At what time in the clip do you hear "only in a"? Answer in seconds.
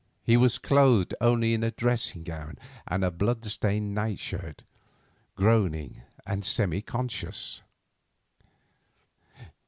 1.21-1.69